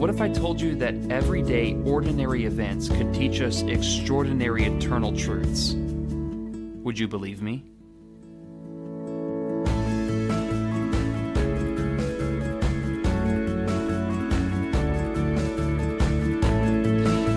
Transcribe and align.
what 0.00 0.08
if 0.08 0.22
I 0.22 0.30
told 0.30 0.58
you 0.58 0.74
that 0.76 0.94
everyday, 1.10 1.74
ordinary 1.84 2.46
events 2.46 2.88
could 2.88 3.12
teach 3.12 3.42
us 3.42 3.60
extraordinary 3.64 4.64
eternal 4.64 5.14
truths? 5.14 5.74
Would 5.74 6.98
you 6.98 7.06
believe 7.06 7.42
me? 7.42 7.62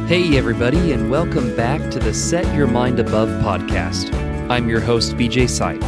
Hey, 0.08 0.38
everybody, 0.38 0.94
and 0.94 1.12
welcome 1.12 1.54
back 1.58 1.92
to 1.92 2.00
the 2.00 2.14
Set 2.14 2.46
Your 2.56 2.68
Mind 2.68 2.98
Above 2.98 3.28
podcast. 3.44 4.14
I'm 4.50 4.70
your 4.70 4.80
host, 4.80 5.18
BJ 5.18 5.50
Sight. 5.50 5.84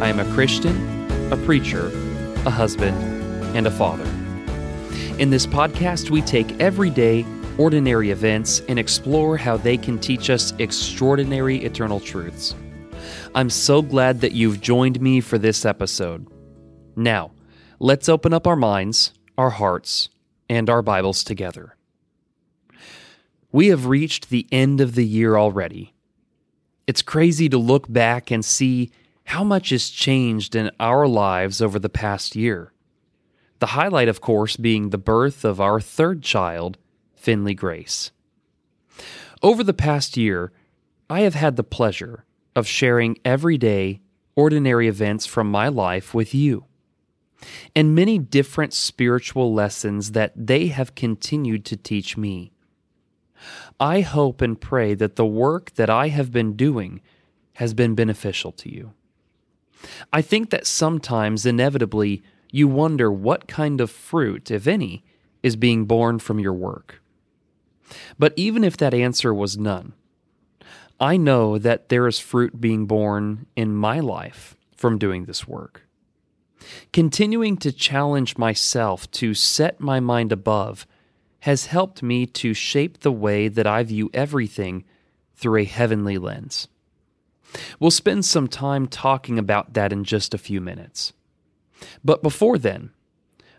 I 0.00 0.06
am 0.06 0.20
a 0.20 0.32
Christian, 0.32 1.32
a 1.32 1.36
preacher, 1.38 1.88
a 2.46 2.50
husband, 2.50 2.96
and 3.56 3.66
a 3.66 3.72
father. 3.72 4.21
In 5.18 5.28
this 5.28 5.46
podcast, 5.46 6.08
we 6.08 6.22
take 6.22 6.58
everyday, 6.58 7.24
ordinary 7.58 8.10
events 8.10 8.60
and 8.68 8.78
explore 8.78 9.36
how 9.36 9.58
they 9.58 9.76
can 9.76 9.98
teach 9.98 10.30
us 10.30 10.54
extraordinary 10.58 11.62
eternal 11.64 12.00
truths. 12.00 12.54
I'm 13.34 13.50
so 13.50 13.82
glad 13.82 14.22
that 14.22 14.32
you've 14.32 14.62
joined 14.62 15.00
me 15.02 15.20
for 15.20 15.36
this 15.36 15.66
episode. 15.66 16.26
Now, 16.96 17.32
let's 17.78 18.08
open 18.08 18.32
up 18.32 18.46
our 18.46 18.56
minds, 18.56 19.12
our 19.36 19.50
hearts, 19.50 20.08
and 20.48 20.70
our 20.70 20.80
Bibles 20.80 21.22
together. 21.22 21.76
We 23.52 23.68
have 23.68 23.86
reached 23.86 24.30
the 24.30 24.46
end 24.50 24.80
of 24.80 24.94
the 24.94 25.06
year 25.06 25.36
already. 25.36 25.92
It's 26.86 27.02
crazy 27.02 27.50
to 27.50 27.58
look 27.58 27.90
back 27.92 28.30
and 28.30 28.42
see 28.42 28.90
how 29.24 29.44
much 29.44 29.70
has 29.70 29.90
changed 29.90 30.56
in 30.56 30.70
our 30.80 31.06
lives 31.06 31.60
over 31.60 31.78
the 31.78 31.90
past 31.90 32.34
year. 32.34 32.71
The 33.62 33.78
highlight, 33.78 34.08
of 34.08 34.20
course, 34.20 34.56
being 34.56 34.90
the 34.90 34.98
birth 34.98 35.44
of 35.44 35.60
our 35.60 35.80
third 35.80 36.20
child, 36.20 36.78
Finley 37.14 37.54
Grace. 37.54 38.10
Over 39.40 39.62
the 39.62 39.72
past 39.72 40.16
year, 40.16 40.50
I 41.08 41.20
have 41.20 41.34
had 41.34 41.54
the 41.54 41.62
pleasure 41.62 42.24
of 42.56 42.66
sharing 42.66 43.18
everyday, 43.24 44.00
ordinary 44.34 44.88
events 44.88 45.26
from 45.26 45.48
my 45.48 45.68
life 45.68 46.12
with 46.12 46.34
you, 46.34 46.64
and 47.76 47.94
many 47.94 48.18
different 48.18 48.72
spiritual 48.74 49.54
lessons 49.54 50.10
that 50.10 50.32
they 50.34 50.66
have 50.66 50.96
continued 50.96 51.64
to 51.66 51.76
teach 51.76 52.16
me. 52.16 52.50
I 53.78 54.00
hope 54.00 54.40
and 54.40 54.60
pray 54.60 54.94
that 54.94 55.14
the 55.14 55.24
work 55.24 55.72
that 55.76 55.88
I 55.88 56.08
have 56.08 56.32
been 56.32 56.56
doing 56.56 57.00
has 57.52 57.74
been 57.74 57.94
beneficial 57.94 58.50
to 58.50 58.68
you. 58.68 58.92
I 60.12 60.20
think 60.20 60.50
that 60.50 60.66
sometimes, 60.66 61.46
inevitably, 61.46 62.24
you 62.52 62.68
wonder 62.68 63.10
what 63.10 63.48
kind 63.48 63.80
of 63.80 63.90
fruit, 63.90 64.50
if 64.50 64.68
any, 64.68 65.02
is 65.42 65.56
being 65.56 65.86
borne 65.86 66.20
from 66.20 66.38
your 66.38 66.52
work. 66.52 67.02
But 68.18 68.32
even 68.36 68.62
if 68.62 68.76
that 68.76 68.94
answer 68.94 69.34
was 69.34 69.58
none, 69.58 69.94
I 71.00 71.16
know 71.16 71.58
that 71.58 71.88
there 71.88 72.06
is 72.06 72.20
fruit 72.20 72.60
being 72.60 72.86
borne 72.86 73.46
in 73.56 73.74
my 73.74 73.98
life 73.98 74.56
from 74.76 74.98
doing 74.98 75.24
this 75.24 75.48
work. 75.48 75.88
Continuing 76.92 77.56
to 77.56 77.72
challenge 77.72 78.38
myself 78.38 79.10
to 79.12 79.34
set 79.34 79.80
my 79.80 79.98
mind 79.98 80.30
above 80.30 80.86
has 81.40 81.66
helped 81.66 82.02
me 82.02 82.24
to 82.24 82.54
shape 82.54 83.00
the 83.00 83.10
way 83.10 83.48
that 83.48 83.66
I 83.66 83.82
view 83.82 84.10
everything 84.14 84.84
through 85.34 85.62
a 85.62 85.64
heavenly 85.64 86.18
lens. 86.18 86.68
We'll 87.80 87.90
spend 87.90 88.24
some 88.24 88.46
time 88.46 88.86
talking 88.86 89.38
about 89.38 89.74
that 89.74 89.92
in 89.92 90.04
just 90.04 90.34
a 90.34 90.38
few 90.38 90.60
minutes. 90.60 91.12
But 92.04 92.22
before 92.22 92.58
then, 92.58 92.90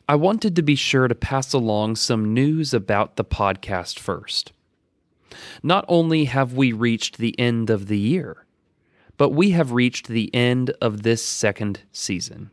I 0.07 0.15
wanted 0.15 0.55
to 0.55 0.61
be 0.61 0.75
sure 0.75 1.07
to 1.07 1.15
pass 1.15 1.53
along 1.53 1.95
some 1.95 2.33
news 2.33 2.73
about 2.73 3.15
the 3.15 3.23
podcast 3.23 3.99
first. 3.99 4.51
Not 5.61 5.85
only 5.87 6.25
have 6.25 6.53
we 6.53 6.73
reached 6.73 7.17
the 7.17 7.37
end 7.39 7.69
of 7.69 7.87
the 7.87 7.97
year, 7.97 8.45
but 9.17 9.29
we 9.29 9.51
have 9.51 9.71
reached 9.71 10.07
the 10.07 10.33
end 10.33 10.71
of 10.81 11.03
this 11.03 11.23
second 11.23 11.81
season. 11.91 12.51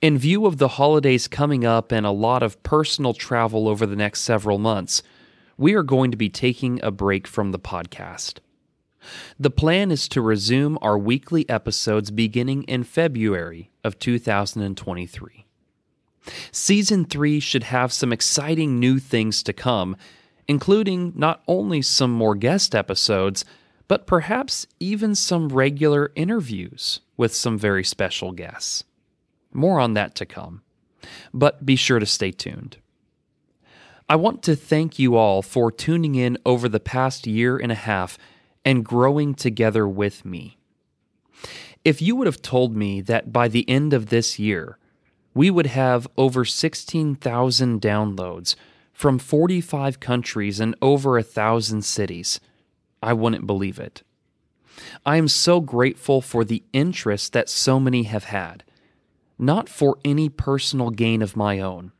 In 0.00 0.18
view 0.18 0.46
of 0.46 0.58
the 0.58 0.68
holidays 0.68 1.28
coming 1.28 1.64
up 1.64 1.92
and 1.92 2.04
a 2.04 2.10
lot 2.10 2.42
of 2.42 2.60
personal 2.62 3.14
travel 3.14 3.68
over 3.68 3.86
the 3.86 3.96
next 3.96 4.22
several 4.22 4.58
months, 4.58 5.02
we 5.56 5.74
are 5.74 5.84
going 5.84 6.10
to 6.10 6.16
be 6.16 6.28
taking 6.28 6.82
a 6.82 6.90
break 6.90 7.28
from 7.28 7.52
the 7.52 7.58
podcast. 7.58 8.38
The 9.38 9.50
plan 9.50 9.90
is 9.90 10.08
to 10.08 10.20
resume 10.20 10.78
our 10.82 10.98
weekly 10.98 11.48
episodes 11.48 12.10
beginning 12.10 12.64
in 12.64 12.84
February 12.84 13.70
of 13.84 13.98
2023. 13.98 15.46
Season 16.52 17.04
3 17.04 17.40
should 17.40 17.64
have 17.64 17.92
some 17.92 18.12
exciting 18.12 18.78
new 18.78 18.98
things 18.98 19.42
to 19.42 19.52
come, 19.52 19.96
including 20.46 21.12
not 21.16 21.42
only 21.48 21.82
some 21.82 22.12
more 22.12 22.34
guest 22.34 22.74
episodes, 22.74 23.44
but 23.88 24.06
perhaps 24.06 24.66
even 24.80 25.14
some 25.14 25.48
regular 25.48 26.12
interviews 26.14 27.00
with 27.16 27.34
some 27.34 27.58
very 27.58 27.84
special 27.84 28.32
guests. 28.32 28.84
More 29.52 29.80
on 29.80 29.94
that 29.94 30.14
to 30.16 30.26
come, 30.26 30.62
but 31.34 31.66
be 31.66 31.76
sure 31.76 31.98
to 31.98 32.06
stay 32.06 32.30
tuned. 32.30 32.78
I 34.08 34.16
want 34.16 34.42
to 34.44 34.56
thank 34.56 34.98
you 34.98 35.16
all 35.16 35.42
for 35.42 35.70
tuning 35.70 36.14
in 36.14 36.38
over 36.44 36.68
the 36.68 36.80
past 36.80 37.26
year 37.26 37.56
and 37.56 37.72
a 37.72 37.76
half 37.76 38.18
and 38.64 38.84
growing 38.84 39.34
together 39.34 39.86
with 39.86 40.24
me. 40.24 40.58
If 41.84 42.00
you 42.00 42.14
would 42.16 42.26
have 42.26 42.42
told 42.42 42.76
me 42.76 43.00
that 43.00 43.32
by 43.32 43.48
the 43.48 43.68
end 43.68 43.92
of 43.92 44.06
this 44.06 44.38
year, 44.38 44.78
we 45.34 45.50
would 45.50 45.66
have 45.66 46.06
over 46.16 46.44
16,000 46.44 47.80
downloads 47.80 48.54
from 48.92 49.18
45 49.18 49.98
countries 49.98 50.60
and 50.60 50.76
over 50.80 51.18
a 51.18 51.22
thousand 51.22 51.82
cities, 51.84 52.38
I 53.02 53.12
wouldn't 53.14 53.46
believe 53.46 53.80
it. 53.80 54.02
I 55.04 55.16
am 55.16 55.28
so 55.28 55.60
grateful 55.60 56.20
for 56.20 56.44
the 56.44 56.62
interest 56.72 57.32
that 57.32 57.48
so 57.48 57.80
many 57.80 58.04
have 58.04 58.24
had, 58.24 58.64
not 59.38 59.68
for 59.68 59.98
any 60.04 60.28
personal 60.28 60.90
gain 60.90 61.22
of 61.22 61.36
my 61.36 61.58
own, 61.58 61.92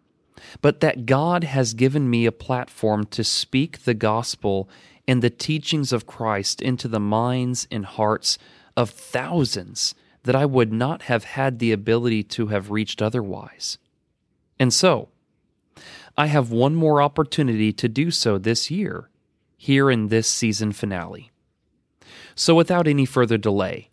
but 0.61 0.81
that 0.81 1.07
God 1.07 1.45
has 1.45 1.75
given 1.75 2.09
me 2.09 2.27
a 2.27 2.33
platform 2.33 3.07
to 3.07 3.25
speak 3.25 3.85
the 3.85 3.95
gospel 3.95 4.69
and 5.07 5.23
the 5.23 5.31
teachings 5.31 5.93
of 5.93 6.07
Christ 6.07 6.61
into 6.61 6.89
the 6.89 7.01
minds 7.01 7.67
and 7.71 7.85
hearts 7.85 8.39
of 8.77 8.91
thousands 8.91 9.95
that 10.25 10.37
I 10.37 10.47
would 10.47 10.73
not 10.73 11.03
have 11.03 11.25
had 11.25 11.59
the 11.59 11.73
ability 11.73 12.23
to 12.25 12.49
have 12.49 12.71
reached 12.71 13.03
otherwise. 13.03 13.79
And 14.59 14.73
so, 14.73 15.09
I 16.17 16.27
have 16.27 16.51
one 16.51 16.75
more 16.75 17.03
opportunity 17.03 17.73
to 17.73 17.89
do 17.89 18.11
so 18.11 18.39
this 18.39 18.71
year, 18.71 19.09
here 19.57 19.91
in 19.91 20.09
this 20.09 20.29
season 20.29 20.73
finale. 20.73 21.31
So, 22.35 22.55
without 22.55 22.87
any 22.87 23.05
further 23.05 23.39
delay, 23.39 23.91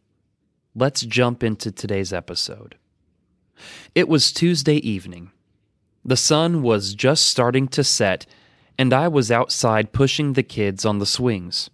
let's 0.75 1.01
jump 1.01 1.43
into 1.43 1.71
today's 1.71 2.13
episode. 2.13 2.75
It 3.95 4.07
was 4.07 4.31
Tuesday 4.31 4.77
evening. 4.77 5.31
The 6.05 6.17
sun 6.17 6.61
was 6.61 6.93
just 6.93 7.25
starting 7.25 7.67
to 7.69 7.83
set 7.83 8.25
and 8.79 8.93
I 8.93 9.09
was 9.09 9.29
outside 9.29 9.91
pushing 9.91 10.33
the 10.33 10.41
kids 10.41 10.85
on 10.85 10.99
the 10.99 11.05
swings. 11.05 11.69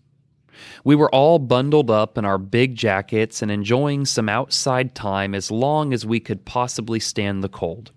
We 0.83 0.95
were 0.95 1.13
all 1.13 1.37
bundled 1.37 1.91
up 1.91 2.17
in 2.17 2.25
our 2.25 2.39
big 2.39 2.75
jackets 2.75 3.43
and 3.43 3.51
enjoying 3.51 4.05
some 4.05 4.27
outside 4.27 4.95
time 4.95 5.35
as 5.35 5.51
long 5.51 5.93
as 5.93 6.03
we 6.03 6.19
could 6.19 6.45
possibly 6.45 6.99
stand 6.99 7.43
the 7.43 7.49
cold. 7.49 7.91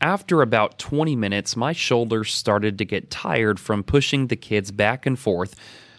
After 0.00 0.42
about 0.42 0.80
20 0.80 1.14
minutes, 1.14 1.56
my 1.56 1.72
shoulders 1.72 2.34
started 2.34 2.76
to 2.78 2.84
get 2.84 3.08
tired 3.08 3.60
from 3.60 3.84
pushing 3.84 4.26
the 4.26 4.36
kids 4.36 4.72
back 4.72 5.06
and 5.06 5.16
forth, 5.16 5.54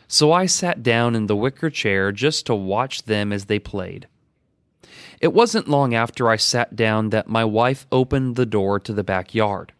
so 0.07 0.33
I 0.33 0.45
sat 0.45 0.83
down 0.83 1.15
in 1.15 1.27
the 1.27 1.37
wicker 1.37 1.69
chair 1.69 2.11
just 2.11 2.45
to 2.47 2.53
watch 2.53 3.03
them 3.03 3.31
as 3.31 3.45
they 3.45 3.59
played. 3.59 4.07
It 5.21 5.33
wasn't 5.33 5.69
long 5.69 5.95
after 5.95 6.29
I 6.29 6.35
sat 6.35 6.75
down 6.75 7.11
that 7.11 7.29
my 7.29 7.45
wife 7.45 7.87
opened 7.93 8.35
the 8.35 8.45
door 8.45 8.77
to 8.81 8.91
the 8.91 9.05
backyard. 9.05 9.72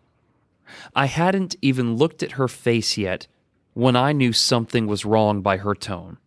I 0.96 1.06
hadn't 1.06 1.56
even 1.62 1.96
looked 1.96 2.24
at 2.24 2.34
her 2.34 2.48
face 2.48 2.98
yet 2.98 3.28
when 3.74 3.96
I 3.96 4.12
knew 4.12 4.34
something 4.34 4.88
was 4.88 5.06
wrong 5.06 5.42
by 5.42 5.58
her 5.58 5.75
tone. 5.75 6.18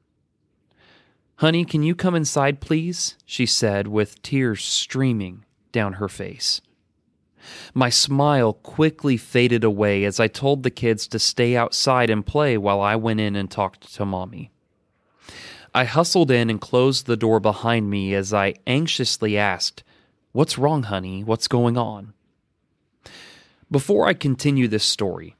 Honey, 1.36 1.64
can 1.64 1.82
you 1.82 1.94
come 1.94 2.14
inside, 2.14 2.60
please? 2.60 3.16
she 3.26 3.46
said, 3.46 3.88
with 3.88 4.22
tears 4.22 4.64
streaming 4.64 5.44
down 5.70 5.94
her 5.94 6.08
face. 6.08 6.60
My 7.74 7.90
smile 7.90 8.54
quickly 8.54 9.16
faded 9.16 9.62
away 9.62 10.04
as 10.04 10.18
I 10.18 10.28
told 10.28 10.62
the 10.62 10.70
kids 10.70 11.06
to 11.08 11.18
stay 11.18 11.56
outside 11.56 12.10
and 12.10 12.26
play 12.26 12.56
while 12.56 12.80
I 12.80 12.96
went 12.96 13.20
in 13.20 13.36
and 13.36 13.50
talked 13.50 13.94
to 13.94 14.04
mommy. 14.04 14.50
I 15.74 15.84
hustled 15.84 16.30
in 16.30 16.48
and 16.48 16.60
closed 16.60 17.06
the 17.06 17.18
door 17.18 17.38
behind 17.38 17.90
me 17.90 18.14
as 18.14 18.32
I 18.32 18.54
anxiously 18.66 19.36
asked, 19.36 19.84
What's 20.32 20.58
wrong, 20.58 20.84
honey? 20.84 21.22
What's 21.22 21.48
going 21.48 21.76
on? 21.76 22.14
Before 23.70 24.06
I 24.06 24.14
continue 24.14 24.68
this 24.68 24.84
story, 24.84 25.34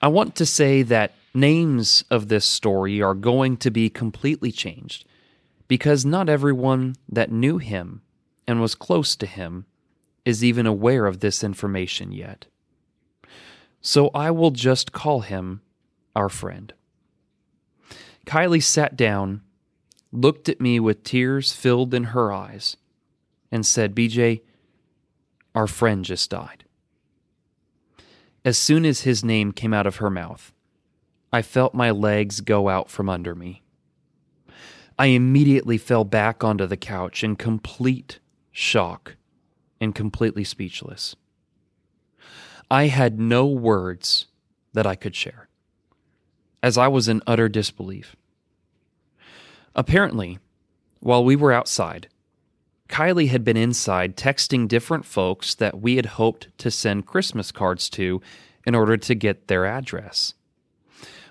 I 0.00 0.08
want 0.08 0.36
to 0.36 0.46
say 0.46 0.82
that 0.82 1.14
names 1.34 2.04
of 2.10 2.28
this 2.28 2.44
story 2.44 3.02
are 3.02 3.14
going 3.14 3.56
to 3.58 3.70
be 3.70 3.90
completely 3.90 4.52
changed 4.52 5.04
because 5.66 6.04
not 6.04 6.28
everyone 6.28 6.94
that 7.08 7.32
knew 7.32 7.58
him 7.58 8.02
and 8.46 8.60
was 8.60 8.74
close 8.76 9.16
to 9.16 9.26
him 9.26 9.66
is 10.24 10.44
even 10.44 10.66
aware 10.66 11.06
of 11.06 11.18
this 11.18 11.42
information 11.42 12.12
yet. 12.12 12.46
So 13.80 14.10
I 14.14 14.30
will 14.30 14.52
just 14.52 14.92
call 14.92 15.20
him 15.20 15.62
our 16.14 16.28
friend. 16.28 16.72
Kylie 18.24 18.62
sat 18.62 18.96
down, 18.96 19.42
looked 20.12 20.48
at 20.48 20.60
me 20.60 20.78
with 20.78 21.04
tears 21.04 21.52
filled 21.52 21.92
in 21.92 22.04
her 22.04 22.32
eyes, 22.32 22.76
and 23.50 23.64
said, 23.64 23.94
BJ, 23.94 24.42
our 25.54 25.66
friend 25.66 26.04
just 26.04 26.30
died. 26.30 26.65
As 28.46 28.56
soon 28.56 28.86
as 28.86 29.00
his 29.00 29.24
name 29.24 29.50
came 29.50 29.74
out 29.74 29.88
of 29.88 29.96
her 29.96 30.08
mouth, 30.08 30.52
I 31.32 31.42
felt 31.42 31.74
my 31.74 31.90
legs 31.90 32.40
go 32.40 32.68
out 32.68 32.88
from 32.88 33.08
under 33.08 33.34
me. 33.34 33.64
I 34.96 35.06
immediately 35.06 35.78
fell 35.78 36.04
back 36.04 36.44
onto 36.44 36.64
the 36.64 36.76
couch 36.76 37.24
in 37.24 37.34
complete 37.34 38.20
shock 38.52 39.16
and 39.80 39.96
completely 39.96 40.44
speechless. 40.44 41.16
I 42.70 42.86
had 42.86 43.18
no 43.18 43.46
words 43.46 44.26
that 44.74 44.86
I 44.86 44.94
could 44.94 45.16
share, 45.16 45.48
as 46.62 46.78
I 46.78 46.86
was 46.86 47.08
in 47.08 47.22
utter 47.26 47.48
disbelief. 47.48 48.14
Apparently, 49.74 50.38
while 51.00 51.24
we 51.24 51.34
were 51.34 51.52
outside, 51.52 52.06
Kylie 52.88 53.28
had 53.28 53.44
been 53.44 53.56
inside 53.56 54.16
texting 54.16 54.68
different 54.68 55.04
folks 55.04 55.54
that 55.54 55.80
we 55.80 55.96
had 55.96 56.06
hoped 56.06 56.48
to 56.58 56.70
send 56.70 57.06
Christmas 57.06 57.50
cards 57.52 57.90
to 57.90 58.20
in 58.64 58.74
order 58.74 58.96
to 58.96 59.14
get 59.14 59.48
their 59.48 59.66
address. 59.66 60.34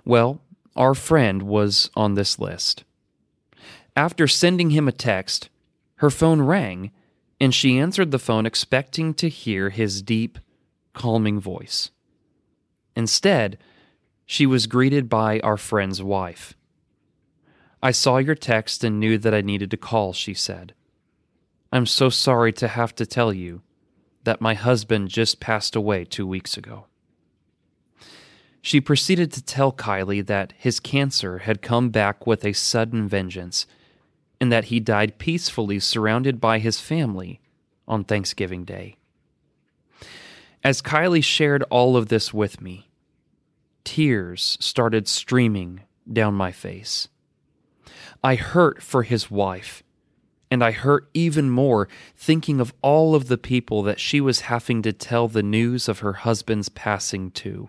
Well, 0.04 0.42
our 0.75 0.94
friend 0.94 1.44
was 1.44 1.90
on 1.96 2.16
this 2.16 2.40
list. 2.40 2.84
After 3.96 4.28
sending 4.28 4.72
him 4.72 4.88
a 4.88 4.92
text, 4.92 5.50
her 5.98 6.10
phone 6.10 6.42
rang 6.42 6.92
and 7.40 7.54
she 7.54 7.80
answered 7.80 8.12
the 8.12 8.19
phone 8.19 8.46
expecting 8.46 9.13
to 9.16 9.30
hear 9.30 9.69
his 9.69 10.01
deep, 10.01 10.40
calming 10.94 11.40
voice. 11.40 11.92
Instead, 12.96 13.58
she 14.25 14.46
was 14.46 14.68
greeted 14.68 15.10
by 15.10 15.40
our 15.42 15.58
friend's 15.58 16.01
wife. 16.01 16.56
I 17.84 17.92
saw 17.92 18.18
your 18.18 18.36
text 18.36 18.84
and 18.84 19.00
knew 19.00 19.18
that 19.18 19.34
I 19.34 19.42
needed 19.42 19.69
to 19.72 19.78
call, 19.78 20.13
she 20.13 20.34
said. 20.34 20.74
I'm 21.75 21.86
so 21.86 22.07
sorry 22.07 22.54
to 22.54 22.69
have 22.69 22.95
to 22.95 23.06
tell 23.06 23.33
you 23.33 23.62
that 24.24 24.39
my 24.39 24.54
husband 24.54 25.10
just 25.10 25.42
passed 25.42 25.75
away 25.75 26.06
two 26.06 26.25
weeks 26.25 26.56
ago. 26.56 26.86
She 28.62 28.80
proceeded 28.80 29.30
to 29.33 29.44
tell 29.44 29.74
Kylie 29.74 30.25
that 30.25 30.54
his 30.57 30.80
cancer 30.80 31.39
had 31.39 31.62
come 31.62 31.89
back 31.89 32.25
with 32.25 32.45
a 32.45 32.54
sudden 32.54 33.10
vengeance 33.10 33.68
and 34.39 34.54
that 34.54 34.66
he 34.66 34.80
died 34.80 35.18
peacefully 35.18 35.81
surrounded 35.81 36.39
by 36.39 36.60
his 36.60 36.80
family 36.80 37.42
on 37.89 38.06
Thanksgiving 38.06 38.63
Day. 38.63 38.95
As 40.63 40.81
Kylie 40.81 41.22
shared 41.22 41.63
all 41.63 41.98
of 41.98 42.07
this 42.07 42.33
with 42.33 42.62
me, 42.62 42.89
tears 43.83 44.57
started 44.62 45.10
streaming 45.10 45.81
down 46.10 46.36
my 46.36 46.54
face. 46.54 47.10
I 48.24 48.36
hurt 48.36 48.81
for 48.81 49.04
his 49.04 49.30
wife, 49.30 49.83
and 50.51 50.63
I 50.63 50.71
hurt 50.71 51.09
even 51.13 51.50
more 51.50 51.88
thinking 52.15 52.59
of 52.59 52.74
all 52.81 53.15
of 53.15 53.27
the 53.27 53.38
people 53.38 53.83
that 53.83 54.00
she 54.00 54.21
was 54.21 54.42
having 54.42 54.81
to 54.83 54.94
tell 54.94 55.27
the 55.27 55.44
news 55.44 55.88
of 55.88 56.00
her 56.00 56.13
husband's 56.13 56.69
passing 56.69 57.31
to. 57.31 57.68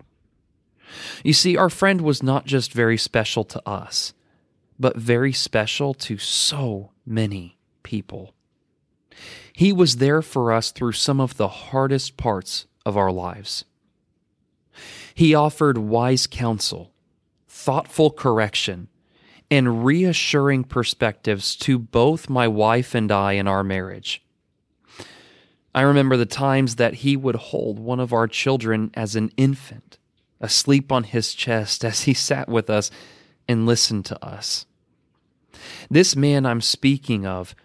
You 1.23 1.33
see, 1.33 1.57
our 1.57 1.69
friend 1.69 2.01
was 2.01 2.23
not 2.23 2.45
just 2.45 2.71
very 2.71 2.97
special 2.97 3.43
to 3.45 3.67
us 3.67 4.13
but 4.79 4.97
very 4.97 5.33
special 5.33 5.93
to 5.93 6.17
so 6.17 6.91
many 7.05 7.57
people. 7.83 8.33
He 9.51 9.73
was 9.73 9.97
there 9.97 10.21
for 10.21 10.51
us 10.51 10.71
through 10.71 10.91
some 10.91 11.19
of 11.19 11.37
the 11.37 11.47
hardest 11.47 12.17
parts 12.17 12.67
of 12.85 12.95
our 12.95 13.11
lives. 13.11 13.65
He 15.15 15.33
offered 15.33 15.77
wise 15.77 16.27
counsel, 16.27 16.91
thoughtful 17.47 18.11
correction, 18.11 18.87
and 19.49 19.85
reassuring 19.85 20.63
perspectives 20.63 21.55
to 21.55 21.79
both 21.79 22.29
my 22.29 22.47
wife 22.47 22.93
and 22.93 23.11
I 23.11 23.33
in 23.33 23.47
our 23.47 23.63
marriage. 23.63 24.23
I 25.73 25.81
remember 25.81 26.17
the 26.17 26.25
times 26.25 26.75
that 26.77 26.95
he 26.95 27.15
would 27.15 27.35
hold 27.35 27.79
one 27.79 27.99
of 27.99 28.11
our 28.11 28.27
children 28.27 28.91
as 28.93 29.15
an 29.15 29.31
infant, 29.37 29.97
asleep 30.41 30.91
on 30.91 31.03
his 31.03 31.33
chest 31.33 31.85
as 31.85 32.01
he 32.01 32.13
sat 32.15 32.49
with 32.49 32.69
us 32.69 32.91
and 33.47 33.65
listened 33.65 34.05
to 34.05 34.25
us. 34.25 34.65
This 35.89 36.15
man 36.15 36.45
I'm 36.45 36.61
speaking 36.61 37.25
of 37.25 37.55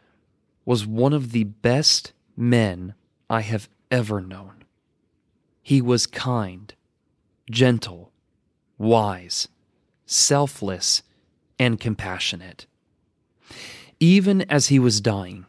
was 0.64 0.86
one 0.86 1.12
of 1.12 1.32
the 1.32 1.44
best 1.44 2.12
men 2.36 2.94
I 3.28 3.40
have 3.40 3.68
ever 3.90 4.20
known. 4.20 4.64
He 5.62 5.80
was 5.80 6.06
kind, 6.06 6.72
gentle, 7.50 8.12
wise, 8.78 9.48
selfless, 10.06 11.02
and 11.58 11.78
compassionate. 11.80 12.66
Even 14.00 14.42
as 14.42 14.68
he 14.68 14.78
was 14.78 15.00
dying, 15.00 15.46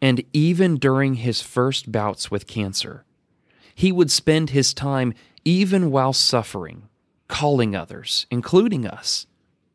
and 0.00 0.24
even 0.32 0.76
during 0.76 1.14
his 1.14 1.40
first 1.40 1.92
bouts 1.92 2.30
with 2.30 2.46
cancer, 2.46 3.04
he 3.74 3.92
would 3.92 4.10
spend 4.10 4.50
his 4.50 4.74
time, 4.74 5.14
even 5.44 5.90
while 5.90 6.12
suffering, 6.12 6.88
calling 7.28 7.74
others, 7.74 8.26
including 8.30 8.86
us, 8.86 9.26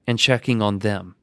and 0.06 0.20
checking 0.20 0.62
on 0.62 0.80
them. 0.80 1.16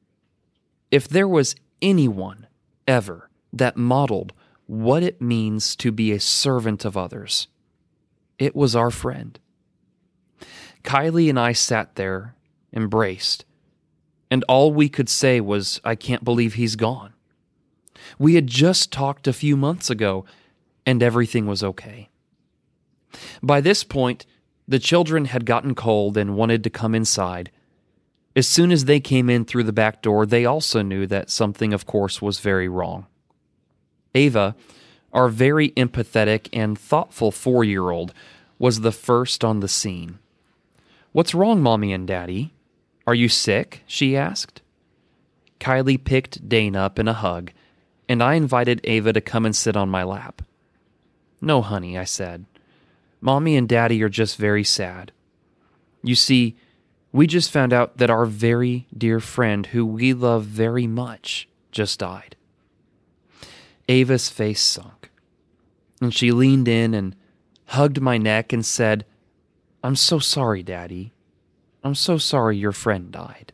If 0.91 1.09
there 1.09 1.29
was 1.29 1.55
anyone 1.83 2.47
ever 2.89 3.29
that 3.53 3.77
modeled 3.77 4.33
what 4.67 5.03
it 5.03 5.21
means 5.21 5.77
to 5.77 5.93
be 5.93 6.13
a 6.13 6.21
servant 6.21 6.85
of 6.85 6.97
others, 6.97 7.49
it 8.39 8.57
was 8.57 8.75
our 8.75 8.91
friend. 8.91 9.39
Kylie 10.83 11.29
and 11.29 11.39
I 11.39 11.53
sat 11.53 11.97
there, 11.97 12.35
embraced, 12.73 13.45
and 14.31 14.45
all 14.45 14.73
we 14.73 14.89
could 14.89 15.09
say 15.09 15.41
was, 15.41 15.81
I 15.85 15.95
can't 15.95 16.25
believe 16.25 16.55
he's 16.55 16.77
gone. 16.77 17.13
We 18.19 18.35
had 18.35 18.47
just 18.47 18.93
talked 18.93 19.27
a 19.27 19.33
few 19.33 19.57
months 19.57 19.91
ago, 19.91 20.25
and 20.87 21.03
everything 21.03 21.47
was 21.47 21.63
okay. 21.63 22.09
By 23.43 23.61
this 23.61 23.85
point, 23.85 24.27
the 24.67 24.79
children 24.79 25.27
had 25.27 25.47
gotten 25.47 25.75
cold 25.75 26.17
and 26.17 26.37
wanted 26.37 26.65
to 26.65 26.71
come 26.71 26.95
inside, 26.95 27.51
as 28.37 28.49
soon 28.49 28.73
as 28.73 28.87
they 28.87 28.99
came 28.99 29.31
in 29.31 29.45
through 29.45 29.63
the 29.63 29.73
back 29.73 30.03
door, 30.03 30.27
they 30.27 30.45
also 30.45 30.83
knew 30.83 31.07
that 31.07 31.31
something, 31.31 31.73
of 31.73 31.87
course, 31.87 32.21
was 32.21 32.41
very 32.41 32.69
wrong. 32.69 33.07
Ava, 34.15 34.57
our 35.13 35.29
very 35.29 35.71
empathetic 35.71 36.49
and 36.53 36.77
thoughtful 36.79 37.31
four 37.31 37.63
year 37.63 37.91
old, 37.91 38.13
was 38.59 38.81
the 38.81 38.93
first 38.93 39.45
on 39.45 39.61
the 39.61 39.69
scene. 39.69 40.19
What's 41.13 41.35
wrong, 41.35 41.63
Mommy 41.63 41.93
and 41.93 42.09
Daddy? 42.09 42.53
Are 43.07 43.15
you 43.15 43.29
sick? 43.29 43.83
she 43.87 44.17
asked. 44.17 44.63
Kylie 45.61 46.03
picked 46.03 46.49
Dane 46.49 46.77
up 46.77 46.99
in 46.99 47.09
a 47.09 47.13
hug, 47.13 47.53
and 48.09 48.23
I 48.23 48.35
invited 48.35 48.81
Ava 48.85 49.13
to 49.13 49.21
come 49.21 49.47
and 49.47 49.57
sit 49.57 49.77
on 49.77 49.89
my 49.89 50.03
lap. 50.03 50.43
No, 51.41 51.63
honey, 51.63 51.97
I 51.99 52.05
said. 52.05 52.45
Mommy 53.21 53.57
and 53.57 53.69
Daddy 53.69 54.03
are 54.03 54.09
just 54.11 54.37
very 54.37 54.65
sad. 54.65 55.13
You 56.03 56.15
see, 56.15 56.57
we 57.13 57.27
just 57.27 57.51
found 57.51 57.73
out 57.73 57.97
that 57.97 58.11
our 58.11 58.27
very 58.27 58.87
dear 58.97 59.21
friend, 59.21 59.65
who 59.67 59.87
we 59.87 60.13
love 60.13 60.45
very 60.45 60.87
much, 60.87 61.49
just 61.73 62.01
died. 62.01 62.37
Ava's 63.89 64.29
face 64.29 64.61
sunk, 64.61 65.11
and 66.01 66.13
she 66.13 66.33
leaned 66.33 66.69
in 66.69 66.93
and 66.93 67.17
hugged 67.69 68.01
my 68.01 68.19
neck 68.19 68.53
and 68.53 68.67
said, 68.67 69.07
I'm 69.83 69.97
so 69.97 70.19
sorry, 70.19 70.63
Daddy. 70.63 71.14
I'm 71.85 71.95
so 71.95 72.17
sorry 72.17 72.57
your 72.57 72.73
friend 72.73 73.13
died. 73.13 73.53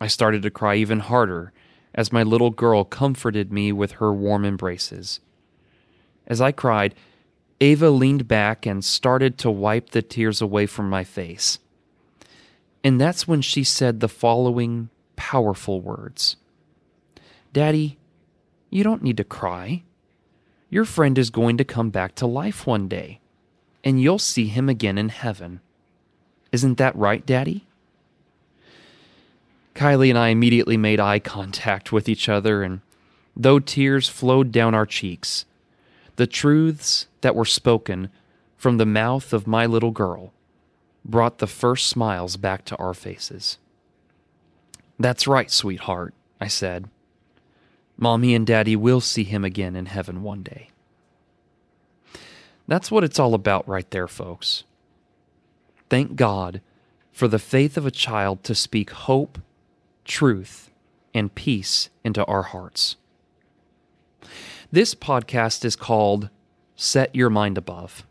I 0.00 0.06
started 0.06 0.42
to 0.42 0.50
cry 0.50 0.76
even 0.76 1.00
harder 1.00 1.52
as 1.94 2.10
my 2.10 2.22
little 2.22 2.50
girl 2.50 2.84
comforted 2.84 3.52
me 3.52 3.70
with 3.70 3.92
her 3.92 4.12
warm 4.12 4.46
embraces. 4.46 5.20
As 6.26 6.40
I 6.40 6.52
cried, 6.52 6.94
Ava 7.60 7.90
leaned 7.90 8.26
back 8.26 8.64
and 8.64 8.84
started 8.84 9.36
to 9.38 9.50
wipe 9.50 9.90
the 9.90 10.02
tears 10.02 10.40
away 10.40 10.66
from 10.66 10.88
my 10.88 11.04
face. 11.04 11.58
And 12.82 13.00
that's 13.00 13.28
when 13.28 13.42
she 13.42 13.62
said 13.62 14.00
the 14.00 14.08
following 14.08 14.88
powerful 15.14 15.80
words 15.80 16.36
Daddy, 17.52 17.98
you 18.70 18.82
don't 18.82 19.02
need 19.02 19.18
to 19.18 19.24
cry. 19.24 19.82
your 20.70 20.86
friend 20.86 21.18
is 21.18 21.28
going 21.28 21.58
to 21.58 21.64
come 21.64 21.90
back 21.90 22.14
to 22.14 22.26
life 22.26 22.66
one 22.66 22.88
day, 22.88 23.20
and 23.84 24.00
you'll 24.00 24.18
see 24.18 24.46
him 24.46 24.70
again 24.70 24.96
in 24.96 25.10
heaven. 25.10 25.60
Isn't 26.52 26.78
that 26.78 26.94
right, 26.94 27.24
Daddy? 27.24 27.64
Kylie 29.74 30.10
and 30.10 30.18
I 30.18 30.28
immediately 30.28 30.76
made 30.76 31.00
eye 31.00 31.18
contact 31.18 31.92
with 31.92 32.08
each 32.08 32.28
other, 32.28 32.62
and 32.62 32.82
though 33.34 33.58
tears 33.58 34.08
flowed 34.08 34.52
down 34.52 34.74
our 34.74 34.84
cheeks, 34.84 35.46
the 36.16 36.26
truths 36.26 37.06
that 37.22 37.34
were 37.34 37.46
spoken 37.46 38.10
from 38.56 38.76
the 38.76 38.86
mouth 38.86 39.32
of 39.32 39.46
my 39.46 39.64
little 39.64 39.90
girl 39.90 40.32
brought 41.04 41.38
the 41.38 41.46
first 41.46 41.88
smiles 41.88 42.36
back 42.36 42.64
to 42.66 42.76
our 42.76 42.94
faces. 42.94 43.58
That's 44.98 45.26
right, 45.26 45.50
sweetheart, 45.50 46.14
I 46.40 46.48
said. 46.48 46.88
Mommy 47.96 48.34
and 48.34 48.46
Daddy 48.46 48.76
will 48.76 49.00
see 49.00 49.24
him 49.24 49.44
again 49.44 49.74
in 49.74 49.86
heaven 49.86 50.22
one 50.22 50.42
day. 50.42 50.68
That's 52.68 52.90
what 52.90 53.04
it's 53.04 53.18
all 53.18 53.34
about, 53.34 53.66
right 53.66 53.90
there, 53.90 54.06
folks. 54.06 54.64
Thank 55.92 56.16
God 56.16 56.62
for 57.12 57.28
the 57.28 57.38
faith 57.38 57.76
of 57.76 57.84
a 57.84 57.90
child 57.90 58.44
to 58.44 58.54
speak 58.54 58.92
hope, 58.92 59.38
truth, 60.06 60.70
and 61.12 61.34
peace 61.34 61.90
into 62.02 62.24
our 62.24 62.44
hearts. 62.44 62.96
This 64.70 64.94
podcast 64.94 65.66
is 65.66 65.76
called 65.76 66.30
Set 66.76 67.14
Your 67.14 67.28
Mind 67.28 67.58
Above. 67.58 68.06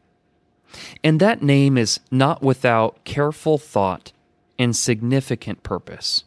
And 1.03 1.19
that 1.21 1.41
name 1.41 1.75
is 1.75 1.99
not 2.11 2.43
without 2.43 3.03
careful 3.03 3.57
thought 3.57 4.11
and 4.59 4.75
significant 4.75 5.63
purpose. 5.63 6.25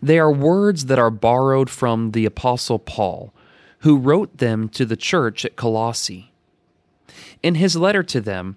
They 0.00 0.18
are 0.18 0.32
words 0.32 0.86
that 0.86 0.98
are 0.98 1.10
borrowed 1.10 1.68
from 1.68 2.12
the 2.12 2.24
Apostle 2.24 2.78
Paul, 2.78 3.34
who 3.80 3.98
wrote 3.98 4.38
them 4.38 4.70
to 4.70 4.86
the 4.86 4.96
church 4.96 5.44
at 5.44 5.56
Colossae. 5.56 6.32
In 7.42 7.56
his 7.56 7.76
letter 7.76 8.02
to 8.04 8.22
them, 8.22 8.56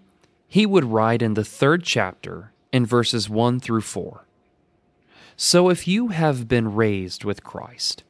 he 0.52 0.66
would 0.66 0.84
write 0.84 1.22
in 1.22 1.36
the 1.36 1.46
third 1.46 1.82
chapter 1.82 2.52
in 2.74 2.86
verses 2.86 3.30
1 3.30 3.62
through 3.62 3.80
4 3.80 4.26
So 5.38 5.70
if 5.70 5.88
you 5.88 6.10
have 6.10 6.50
been 6.50 6.76
raised 6.76 7.24
with 7.24 7.42
Christ, 7.42 8.04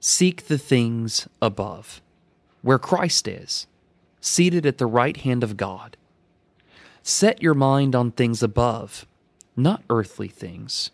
seek 0.00 0.48
the 0.48 0.58
things 0.58 1.28
above, 1.40 2.02
where 2.62 2.80
Christ 2.80 3.28
is, 3.28 3.68
seated 4.20 4.66
at 4.66 4.78
the 4.78 4.86
right 4.86 5.16
hand 5.18 5.44
of 5.44 5.56
God. 5.56 5.96
Set 7.04 7.40
your 7.40 7.54
mind 7.54 7.94
on 7.94 8.10
things 8.10 8.42
above, 8.42 9.06
not 9.54 9.84
earthly 9.88 10.26
things. 10.26 10.90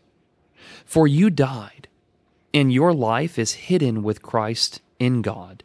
For 0.84 1.08
you 1.08 1.30
died, 1.30 1.88
and 2.52 2.70
your 2.70 2.92
life 2.92 3.38
is 3.38 3.52
hidden 3.54 4.02
with 4.02 4.20
Christ 4.20 4.82
in 4.98 5.22
God. 5.22 5.64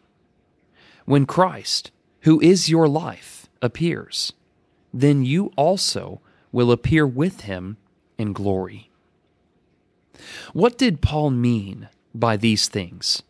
When 1.03 1.25
Christ, 1.25 1.91
who 2.22 2.39
is 2.39 2.69
your 2.69 2.88
life, 2.88 3.50
appears, 3.62 4.31
then 5.01 5.24
you 5.24 5.51
also 5.56 6.22
will 6.51 6.72
appear 6.72 7.06
with 7.06 7.42
him 7.42 7.77
in 8.18 8.34
glory. 8.34 8.89
What 10.54 10.77
did 10.77 11.01
Paul 11.01 11.30
mean 11.30 11.89
by 12.16 12.38
these 12.38 12.68
things? 12.68 13.22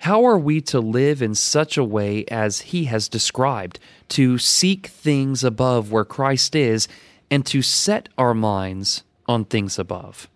How 0.00 0.24
are 0.24 0.38
we 0.38 0.60
to 0.62 0.78
live 0.78 1.22
in 1.22 1.34
such 1.34 1.78
a 1.78 1.84
way 1.84 2.26
as 2.26 2.60
he 2.60 2.84
has 2.84 3.08
described, 3.08 3.78
to 4.10 4.36
seek 4.36 4.88
things 4.88 5.42
above 5.42 5.90
where 5.90 6.04
Christ 6.04 6.54
is, 6.54 6.86
and 7.30 7.46
to 7.46 7.62
set 7.62 8.10
our 8.18 8.34
minds 8.34 9.02
on 9.26 9.46
things 9.46 9.78
above? 9.78 10.28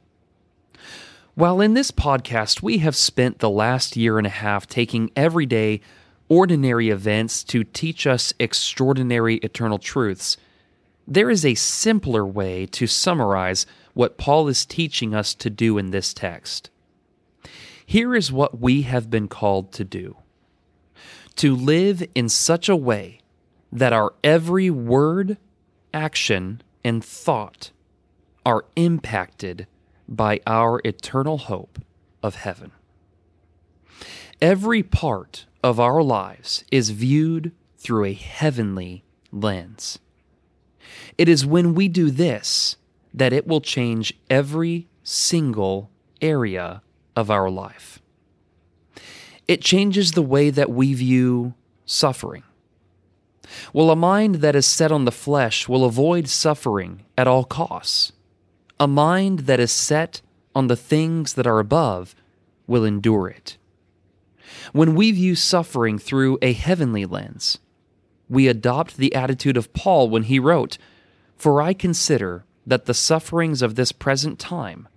While 1.35 1.61
in 1.61 1.75
this 1.75 1.90
podcast, 1.90 2.62
we 2.62 2.78
have 2.78 2.97
spent 2.97 3.38
the 3.38 3.50
last 3.50 3.97
year 3.97 4.16
and 4.16 4.26
a 4.26 4.30
half 4.30 4.66
taking 4.66 5.11
everyday, 5.14 5.82
ordinary 6.30 6.88
events 6.88 7.44
to 7.44 7.64
teach 7.64 8.06
us 8.06 8.32
extraordinary 8.38 9.37
eternal 9.38 9.78
truths, 9.78 10.38
there 11.06 11.28
is 11.28 11.44
a 11.44 11.56
simpler 11.56 12.25
way 12.25 12.64
to 12.64 12.87
summarize 12.87 13.66
what 13.92 14.16
Paul 14.16 14.49
is 14.49 14.64
teaching 14.64 15.14
us 15.14 15.34
to 15.34 15.50
do 15.50 15.76
in 15.76 15.90
this 15.90 16.14
text. 16.14 16.70
Here 17.84 18.14
is 18.14 18.30
what 18.30 18.60
we 18.60 18.82
have 18.82 19.10
been 19.10 19.28
called 19.28 19.72
to 19.72 19.84
do 19.84 20.16
to 21.37 21.56
live 21.56 22.06
in 22.14 22.28
such 22.28 22.68
a 22.68 22.76
way 22.76 23.20
that 23.72 23.92
our 23.92 24.14
every 24.22 24.68
word, 24.68 25.38
action, 25.94 26.60
and 26.84 27.04
thought 27.04 27.70
are 28.44 28.64
impacted 28.76 29.66
by 30.08 30.40
our 30.46 30.80
eternal 30.84 31.38
hope 31.38 31.80
of 32.22 32.34
heaven. 32.34 32.72
Every 34.40 34.82
part 34.82 35.46
of 35.62 35.79
our 35.79 36.02
lives 36.02 36.64
is 36.71 36.90
viewed 36.90 37.52
through 37.76 38.05
a 38.05 38.12
heavenly 38.14 39.05
lens. 39.33 39.99
It 41.19 41.29
is 41.29 41.47
when 41.47 41.75
we 41.75 41.88
do 41.88 42.11
this 42.11 42.76
that 43.12 43.33
it 43.33 43.47
will 43.47 43.61
change 43.61 44.14
every 44.29 44.88
single 45.02 45.90
area 46.21 46.83
of 47.17 47.31
our 47.31 47.50
life. 47.50 48.00
It 49.49 49.62
changes 49.62 50.12
the 50.12 50.23
way 50.23 50.50
that 50.50 50.71
we 50.71 50.95
view 50.95 51.55
suffering. 51.85 52.45
Well, 53.73 53.90
a 53.90 53.97
mind 53.97 54.37
that 54.37 54.55
is 54.55 54.67
set 54.67 54.93
on 54.93 55.05
the 55.05 55.12
flesh 55.12 55.69
will 55.69 55.85
avoid 55.85 56.29
suffering 56.29 57.05
at 57.19 57.26
all 57.26 57.45
costs. 57.45 58.12
A 58.79 58.87
mind 58.87 59.40
that 59.40 59.59
is 59.59 59.73
set 59.73 60.23
on 60.55 60.69
the 60.69 60.76
things 60.76 61.35
that 61.35 61.47
are 61.47 61.59
above 61.59 62.14
will 62.67 62.85
endure 62.85 63.29
it. 63.29 63.57
When 64.73 64.95
we 64.95 65.12
view 65.12 65.35
suffering 65.35 65.99
through 65.99 66.38
a 66.42 66.52
heavenly 66.52 67.04
lens, 67.07 67.59
we 68.28 68.49
adopt 68.49 68.97
the 68.97 69.14
attitude 69.14 69.57
of 69.57 69.73
Paul 69.73 70.09
when 70.09 70.25
he 70.25 70.38
wrote, 70.38 70.78
For 71.37 71.61
I 71.61 71.73
consider 71.73 72.45
that 72.66 72.87
the 72.87 72.95
sufferings 72.95 73.62
of 73.62 73.75
this 73.75 73.92
present 73.92 74.38
time 74.38 74.88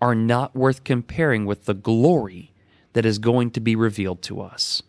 are 0.00 0.14
not 0.14 0.54
worth 0.54 0.84
comparing 0.84 1.44
with 1.44 1.64
the 1.64 1.74
glory 1.74 2.52
that 2.92 3.04
is 3.04 3.18
going 3.18 3.50
to 3.52 3.60
be 3.60 3.76
revealed 3.76 4.22
to 4.22 4.40
us. 4.40 4.82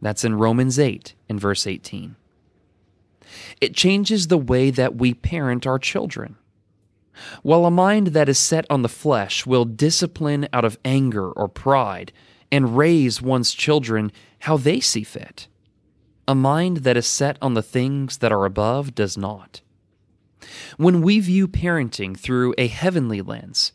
That's 0.00 0.24
in 0.24 0.34
Romans 0.34 0.78
8 0.78 1.14
in 1.28 1.38
verse 1.38 1.66
18. 1.66 2.16
It 3.60 3.74
changes 3.74 4.28
the 4.28 4.38
way 4.38 4.70
that 4.70 4.96
we 4.96 5.14
parent 5.14 5.66
our 5.66 5.78
children. 5.78 6.36
While 7.42 7.64
a 7.64 7.70
mind 7.70 8.08
that 8.08 8.28
is 8.28 8.38
set 8.38 8.66
on 8.68 8.82
the 8.82 8.88
flesh 8.88 9.46
will 9.46 9.64
discipline 9.64 10.48
out 10.52 10.64
of 10.64 10.78
anger 10.84 11.30
or 11.30 11.48
pride 11.48 12.12
and 12.54 12.76
raise 12.76 13.20
one's 13.20 13.52
children 13.52 14.12
how 14.38 14.56
they 14.56 14.78
see 14.78 15.02
fit, 15.02 15.48
a 16.28 16.36
mind 16.36 16.78
that 16.78 16.96
is 16.96 17.04
set 17.04 17.36
on 17.42 17.54
the 17.54 17.62
things 17.64 18.18
that 18.18 18.30
are 18.30 18.44
above 18.44 18.94
does 18.94 19.18
not. 19.18 19.60
When 20.76 21.02
we 21.02 21.18
view 21.18 21.48
parenting 21.48 22.16
through 22.16 22.54
a 22.56 22.68
heavenly 22.68 23.20
lens, 23.22 23.72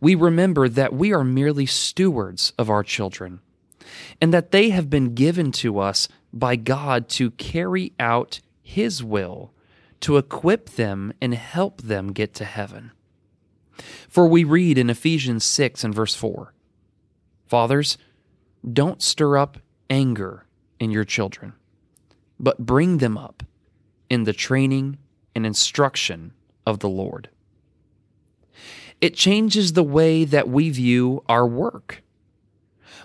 we 0.00 0.14
remember 0.14 0.68
that 0.68 0.92
we 0.92 1.12
are 1.12 1.24
merely 1.24 1.66
stewards 1.66 2.52
of 2.56 2.70
our 2.70 2.84
children 2.84 3.40
and 4.20 4.32
that 4.32 4.52
they 4.52 4.70
have 4.70 4.88
been 4.88 5.16
given 5.16 5.50
to 5.50 5.80
us 5.80 6.06
by 6.32 6.54
God 6.54 7.08
to 7.08 7.32
carry 7.32 7.92
out 7.98 8.38
His 8.62 9.02
will, 9.02 9.52
to 10.02 10.16
equip 10.16 10.70
them 10.70 11.12
and 11.20 11.34
help 11.34 11.82
them 11.82 12.12
get 12.12 12.34
to 12.34 12.44
heaven. 12.44 12.92
For 14.08 14.28
we 14.28 14.44
read 14.44 14.78
in 14.78 14.90
Ephesians 14.90 15.42
6 15.44 15.82
and 15.82 15.92
verse 15.92 16.14
4 16.14 16.52
Fathers, 17.46 17.96
don't 18.70 19.02
stir 19.02 19.38
up 19.38 19.58
anger 19.88 20.46
in 20.80 20.90
your 20.90 21.04
children, 21.04 21.52
but 22.38 22.66
bring 22.66 22.98
them 22.98 23.16
up 23.16 23.42
in 24.10 24.24
the 24.24 24.32
training 24.32 24.98
and 25.34 25.46
instruction 25.46 26.32
of 26.66 26.80
the 26.80 26.88
Lord. 26.88 27.28
It 29.00 29.14
changes 29.14 29.72
the 29.72 29.84
way 29.84 30.24
that 30.24 30.48
we 30.48 30.70
view 30.70 31.22
our 31.28 31.46
work. 31.46 32.02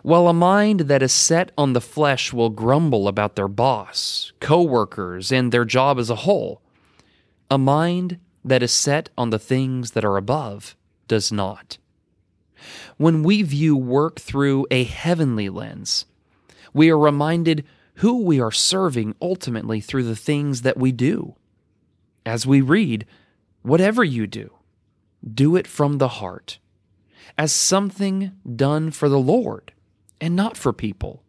While 0.03 0.27
a 0.27 0.33
mind 0.33 0.81
that 0.81 1.03
is 1.03 1.11
set 1.11 1.51
on 1.57 1.73
the 1.73 1.81
flesh 1.81 2.33
will 2.33 2.49
grumble 2.49 3.07
about 3.07 3.35
their 3.35 3.47
boss, 3.47 4.31
coworkers, 4.39 5.31
and 5.31 5.51
their 5.51 5.65
job 5.65 5.99
as 5.99 6.09
a 6.09 6.15
whole, 6.15 6.61
a 7.51 7.57
mind 7.57 8.19
that 8.43 8.63
is 8.63 8.71
set 8.71 9.09
on 9.17 9.29
the 9.29 9.37
things 9.37 9.91
that 9.91 10.05
are 10.05 10.17
above 10.17 10.75
does 11.07 11.31
not. 11.31 11.77
When 12.97 13.23
we 13.23 13.41
view 13.43 13.75
work 13.75 14.19
through 14.19 14.67
a 14.71 14.83
heavenly 14.83 15.49
lens, 15.49 16.05
we 16.73 16.89
are 16.89 16.97
reminded 16.97 17.65
who 17.95 18.23
we 18.23 18.39
are 18.39 18.51
serving 18.51 19.15
ultimately 19.21 19.81
through 19.81 20.03
the 20.03 20.15
things 20.15 20.61
that 20.61 20.77
we 20.77 20.91
do. 20.91 21.35
As 22.25 22.47
we 22.47 22.61
read, 22.61 23.05
whatever 23.61 24.03
you 24.03 24.27
do, 24.27 24.53
do 25.33 25.55
it 25.55 25.67
from 25.67 25.97
the 25.97 26.07
heart, 26.07 26.59
as 27.37 27.51
something 27.51 28.31
done 28.55 28.91
for 28.91 29.09
the 29.09 29.19
Lord 29.19 29.73
and 30.19 30.35
not 30.35 30.57
for 30.57 30.73
people, 30.73 31.23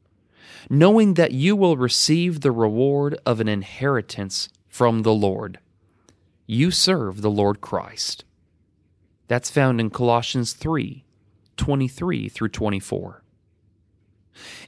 knowing 0.70 1.14
that 1.14 1.32
you 1.32 1.56
will 1.56 1.76
receive 1.76 2.40
the 2.40 2.52
reward 2.52 3.18
of 3.26 3.40
an 3.40 3.48
inheritance 3.48 4.48
from 4.68 5.02
the 5.02 5.14
Lord. 5.14 5.58
You 6.46 6.70
serve 6.70 7.22
the 7.22 7.30
Lord 7.30 7.60
Christ. 7.60 8.24
That's 9.28 9.50
found 9.50 9.80
in 9.80 9.90
Colossians 9.90 10.52
3 10.52 11.01
23 11.56 12.28
through 12.28 12.48
24. 12.48 13.22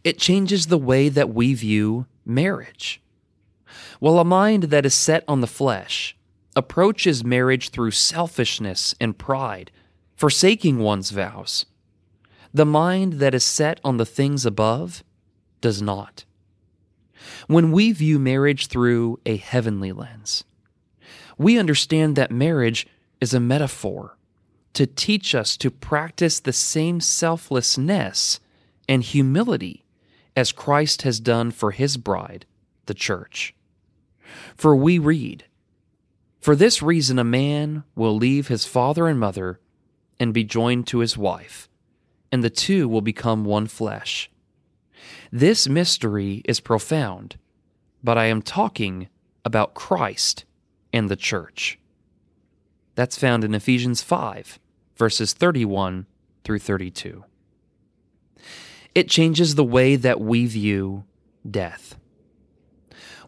It 0.02 0.18
changes 0.18 0.66
the 0.66 0.78
way 0.78 1.08
that 1.08 1.32
we 1.32 1.54
view 1.54 2.06
marriage. 2.24 3.00
While 4.00 4.18
a 4.18 4.24
mind 4.24 4.64
that 4.64 4.86
is 4.86 4.94
set 4.94 5.24
on 5.26 5.40
the 5.40 5.46
flesh 5.46 6.16
approaches 6.56 7.24
marriage 7.24 7.70
through 7.70 7.90
selfishness 7.90 8.94
and 9.00 9.18
pride, 9.18 9.70
forsaking 10.14 10.78
one's 10.78 11.10
vows, 11.10 11.66
the 12.52 12.66
mind 12.66 13.14
that 13.14 13.34
is 13.34 13.44
set 13.44 13.80
on 13.82 13.96
the 13.96 14.06
things 14.06 14.46
above 14.46 15.02
does 15.60 15.82
not. 15.82 16.24
When 17.46 17.72
we 17.72 17.92
view 17.92 18.18
marriage 18.18 18.66
through 18.68 19.18
a 19.26 19.36
heavenly 19.36 19.92
lens, 19.92 20.44
we 21.36 21.58
understand 21.58 22.16
that 22.16 22.30
marriage 22.30 22.86
is 23.20 23.34
a 23.34 23.40
metaphor 23.40 24.16
to 24.74 24.86
teach 24.86 25.34
us 25.34 25.56
to 25.56 25.70
practice 25.70 26.40
the 26.40 26.52
same 26.52 27.00
selflessness 27.00 28.40
and 28.88 29.02
humility 29.02 29.84
as 30.36 30.52
Christ 30.52 31.02
has 31.02 31.20
done 31.20 31.50
for 31.50 31.70
his 31.70 31.96
bride, 31.96 32.44
the 32.86 32.94
church. 32.94 33.54
For 34.56 34.74
we 34.74 34.98
read, 34.98 35.44
For 36.40 36.56
this 36.56 36.82
reason 36.82 37.18
a 37.18 37.24
man 37.24 37.84
will 37.94 38.16
leave 38.16 38.48
his 38.48 38.66
father 38.66 39.06
and 39.06 39.18
mother 39.18 39.60
and 40.18 40.34
be 40.34 40.44
joined 40.44 40.86
to 40.88 40.98
his 40.98 41.16
wife, 41.16 41.68
and 42.32 42.42
the 42.42 42.50
two 42.50 42.88
will 42.88 43.00
become 43.00 43.44
one 43.44 43.66
flesh. 43.66 44.30
This 45.30 45.68
mystery 45.68 46.42
is 46.44 46.60
profound, 46.60 47.36
but 48.02 48.18
I 48.18 48.26
am 48.26 48.42
talking 48.42 49.08
about 49.44 49.74
Christ 49.74 50.44
and 50.92 51.08
the 51.08 51.16
church. 51.16 51.78
That's 52.94 53.18
found 53.18 53.44
in 53.44 53.54
Ephesians 53.54 54.02
5, 54.02 54.58
verses 54.96 55.32
31 55.32 56.06
through 56.44 56.58
32. 56.58 57.24
It 58.94 59.08
changes 59.08 59.54
the 59.54 59.64
way 59.64 59.96
that 59.96 60.20
we 60.20 60.46
view 60.46 61.04
death. 61.48 61.96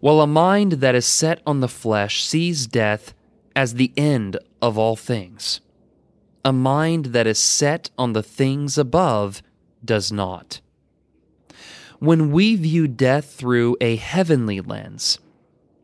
While 0.00 0.20
a 0.20 0.26
mind 0.26 0.72
that 0.72 0.94
is 0.94 1.06
set 1.06 1.40
on 1.46 1.60
the 1.60 1.68
flesh 1.68 2.22
sees 2.22 2.66
death 2.66 3.14
as 3.54 3.74
the 3.74 3.92
end 3.96 4.38
of 4.60 4.78
all 4.78 4.94
things, 4.94 5.60
a 6.44 6.52
mind 6.52 7.06
that 7.06 7.26
is 7.26 7.38
set 7.38 7.90
on 7.98 8.12
the 8.12 8.22
things 8.22 8.78
above 8.78 9.42
does 9.84 10.12
not. 10.12 10.60
When 11.98 12.30
we 12.30 12.56
view 12.56 12.86
death 12.86 13.32
through 13.32 13.76
a 13.80 13.96
heavenly 13.96 14.60
lens, 14.60 15.18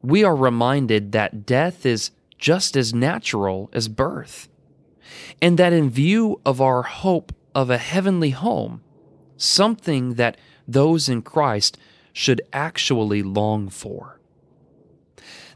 we 0.02 0.22
are 0.22 0.36
reminded 0.36 1.12
that 1.12 1.46
death 1.46 1.86
is 1.86 2.10
just 2.38 2.76
as 2.76 2.92
natural 2.92 3.70
as 3.72 3.88
birth, 3.88 4.48
and 5.40 5.58
that 5.58 5.72
in 5.72 5.90
view 5.90 6.40
of 6.44 6.60
our 6.60 6.82
hope 6.82 7.34
of 7.54 7.70
a 7.70 7.78
heavenly 7.78 8.30
home, 8.30 8.82
something 9.36 10.14
that 10.14 10.36
those 10.66 11.08
in 11.08 11.22
Christ 11.22 11.76
should 12.12 12.42
actually 12.52 13.22
long 13.22 13.68
for. 13.68 14.20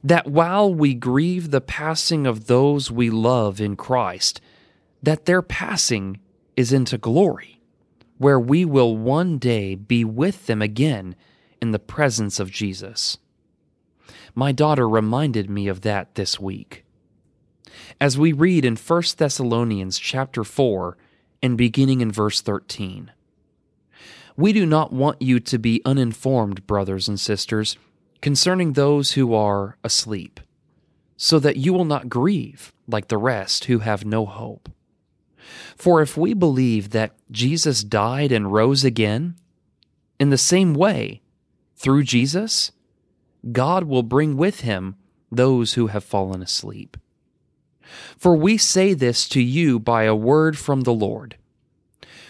That 0.02 0.26
while 0.26 0.72
we 0.72 0.94
grieve 0.94 1.50
the 1.50 1.60
passing 1.60 2.26
of 2.26 2.46
those 2.46 2.90
we 2.90 3.10
love 3.10 3.60
in 3.60 3.76
Christ, 3.76 4.40
that 5.02 5.24
their 5.24 5.42
passing 5.42 6.20
is 6.56 6.72
into 6.72 6.98
glory 6.98 7.56
where 8.18 8.40
we 8.40 8.64
will 8.64 8.96
one 8.96 9.38
day 9.38 9.74
be 9.74 10.04
with 10.04 10.46
them 10.46 10.62
again 10.62 11.14
in 11.60 11.72
the 11.72 11.78
presence 11.78 12.40
of 12.40 12.50
Jesus. 12.50 13.18
My 14.34 14.52
daughter 14.52 14.88
reminded 14.88 15.50
me 15.50 15.68
of 15.68 15.82
that 15.82 16.14
this 16.14 16.40
week. 16.40 16.84
As 18.00 18.18
we 18.18 18.32
read 18.32 18.64
in 18.64 18.76
1 18.76 19.02
Thessalonians 19.16 19.98
chapter 19.98 20.44
4 20.44 20.96
and 21.42 21.56
beginning 21.56 22.00
in 22.00 22.10
verse 22.10 22.40
13. 22.40 23.12
We 24.36 24.52
do 24.52 24.66
not 24.66 24.92
want 24.92 25.22
you 25.22 25.40
to 25.40 25.58
be 25.58 25.80
uninformed, 25.84 26.66
brothers 26.66 27.08
and 27.08 27.18
sisters, 27.18 27.76
concerning 28.20 28.72
those 28.72 29.12
who 29.12 29.34
are 29.34 29.78
asleep, 29.82 30.40
so 31.16 31.38
that 31.38 31.56
you 31.56 31.72
will 31.72 31.84
not 31.84 32.08
grieve 32.10 32.72
like 32.86 33.08
the 33.08 33.18
rest 33.18 33.64
who 33.64 33.78
have 33.78 34.04
no 34.04 34.26
hope. 34.26 34.68
For 35.76 36.02
if 36.02 36.16
we 36.16 36.34
believe 36.34 36.90
that 36.90 37.14
Jesus 37.30 37.84
died 37.84 38.32
and 38.32 38.52
rose 38.52 38.84
again, 38.84 39.36
in 40.18 40.30
the 40.30 40.38
same 40.38 40.74
way, 40.74 41.22
through 41.76 42.04
Jesus, 42.04 42.72
God 43.52 43.84
will 43.84 44.02
bring 44.02 44.36
with 44.36 44.60
him 44.60 44.96
those 45.30 45.74
who 45.74 45.88
have 45.88 46.04
fallen 46.04 46.42
asleep. 46.42 46.96
For 48.16 48.36
we 48.36 48.56
say 48.56 48.94
this 48.94 49.28
to 49.30 49.40
you 49.40 49.78
by 49.78 50.04
a 50.04 50.14
word 50.14 50.58
from 50.58 50.82
the 50.82 50.94
Lord. 50.94 51.36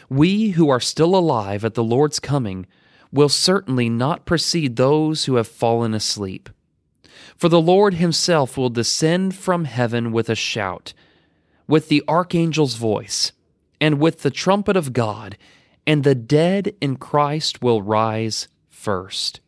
We 0.09 0.51
who 0.51 0.69
are 0.69 0.81
still 0.81 1.16
alive 1.16 1.64
at 1.64 1.75
the 1.75 1.85
Lord's 1.85 2.21
coming 2.21 2.66
will 3.12 3.29
certainly 3.29 3.88
not 3.88 4.27
precede 4.27 4.77
those 4.77 5.25
who 5.25 5.37
have 5.37 5.49
fallen 5.49 5.95
asleep. 5.95 6.49
For 7.37 7.49
the 7.49 7.61
Lord 7.61 7.95
himself 7.95 8.57
will 8.57 8.71
descend 8.71 9.35
from 9.35 9.64
heaven 9.64 10.12
with 10.12 10.29
a 10.29 10.35
shout 10.35 10.92
with 11.66 11.88
the 11.88 12.03
archangel's 12.07 12.75
voice, 12.75 13.33
and 13.81 13.99
with 13.99 14.23
the 14.23 14.31
trumpet 14.31 14.77
of 14.77 14.92
God, 14.92 15.37
and 15.87 16.05
the 16.05 16.14
dead 16.14 16.75
in 16.81 16.97
Christ 16.97 17.62
will 17.62 17.83
rise 17.83 18.49
first. 18.69 19.40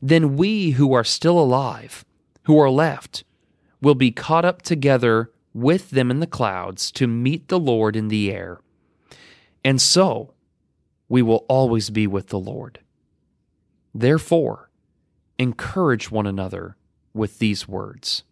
Then 0.00 0.36
we 0.36 0.70
who 0.70 0.92
are 0.92 1.04
still 1.04 1.38
alive, 1.38 2.04
who 2.44 2.58
are 2.58 2.70
left, 2.70 3.24
will 3.84 3.94
be 3.94 4.10
caught 4.10 4.46
up 4.46 4.62
together 4.62 5.30
with 5.52 5.90
them 5.90 6.10
in 6.10 6.18
the 6.18 6.26
clouds 6.26 6.90
to 6.90 7.06
meet 7.06 7.48
the 7.48 7.58
Lord 7.58 7.94
in 7.94 8.08
the 8.08 8.32
air. 8.32 8.60
And 9.62 9.80
so 9.80 10.32
we 11.08 11.20
will 11.20 11.44
always 11.48 11.90
be 11.90 12.06
with 12.06 12.28
the 12.28 12.38
Lord. 12.38 12.80
Therefore, 13.94 14.70
encourage 15.38 16.10
one 16.10 16.26
another 16.26 16.76
with 17.12 17.38
these 17.38 17.68
words. 17.68 18.24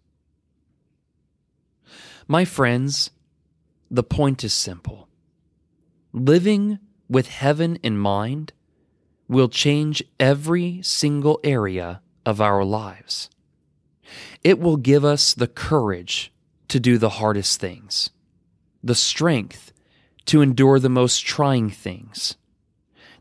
My 2.27 2.47
friends, 2.47 3.11
the 3.91 4.03
point 4.03 4.43
is 4.43 4.55
simple. 4.55 5.07
Living 6.15 6.79
with 7.11 7.29
heaven 7.29 7.77
in 7.83 7.99
mind 7.99 8.55
will 9.29 9.51
change 9.51 10.03
every 10.19 10.81
single 10.83 11.39
area 11.45 12.01
of 12.25 12.41
our 12.41 12.65
lives. 12.65 13.29
It 14.43 14.59
will 14.59 14.77
give 14.77 15.05
us 15.05 15.35
the 15.35 15.47
courage 15.47 16.33
to 16.69 16.81
do 16.81 16.99
the 16.99 17.11
hardest 17.11 17.61
things, 17.61 18.11
the 18.83 18.95
strength 18.95 19.73
to 20.27 20.41
endure 20.41 20.79
the 20.79 20.89
most 20.89 21.25
trying 21.25 21.71
things, 21.71 22.37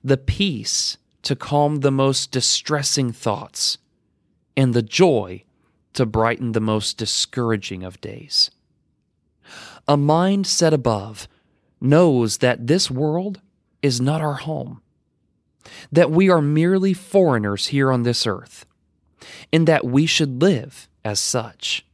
the 0.04 0.18
peace 0.18 0.98
to 1.24 1.36
calm 1.36 1.78
the 1.78 1.92
most 1.92 2.32
distressing 2.32 3.12
thoughts, 3.12 3.78
and 4.58 4.74
the 4.74 4.82
joy 4.82 5.44
to 5.94 6.06
brighten 6.06 6.54
the 6.54 6.60
most 6.60 6.98
discouraging 6.98 7.84
of 7.84 8.02
days. 8.02 8.52
A 9.88 9.98
mind 9.98 10.48
set 10.48 10.74
above 10.74 11.28
knows 11.80 12.38
that 12.38 12.68
this 12.68 12.90
world 12.90 13.42
is 13.82 14.00
not 14.00 14.22
our 14.22 14.36
home, 14.36 14.82
that 15.92 16.12
we 16.12 16.30
are 16.30 16.42
merely 16.42 16.94
foreigners 16.94 17.68
here 17.68 17.92
on 17.92 18.04
this 18.04 18.26
earth, 18.26 18.66
and 19.52 19.68
that 19.68 19.86
we 19.86 20.06
should 20.06 20.42
live 20.42 20.90
as 21.04 21.20
such. 21.20 21.86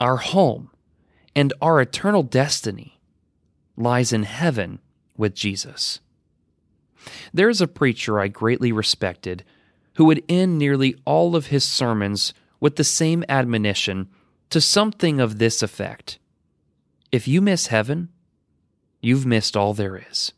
Our 0.00 0.16
home 0.16 0.70
and 1.34 1.52
our 1.60 1.80
eternal 1.80 2.22
destiny 2.22 3.00
lies 3.76 4.12
in 4.12 4.24
heaven 4.24 4.80
with 5.16 5.34
Jesus. 5.34 6.00
There 7.32 7.48
is 7.48 7.60
a 7.60 7.68
preacher 7.68 8.20
I 8.20 8.28
greatly 8.28 8.72
respected 8.72 9.44
who 9.94 10.04
would 10.04 10.22
end 10.28 10.58
nearly 10.58 10.96
all 11.04 11.34
of 11.34 11.46
his 11.46 11.64
sermons 11.64 12.32
with 12.60 12.76
the 12.76 12.84
same 12.84 13.24
admonition 13.28 14.08
to 14.50 14.60
something 14.60 15.20
of 15.20 15.38
this 15.38 15.62
effect 15.62 16.18
if 17.10 17.26
you 17.26 17.40
miss 17.40 17.68
heaven, 17.68 18.10
you've 19.00 19.24
missed 19.24 19.56
all 19.56 19.74
there 19.74 19.96
is. 20.10 20.32